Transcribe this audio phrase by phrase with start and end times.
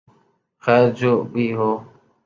[0.63, 1.71] خیر جو بھی ہو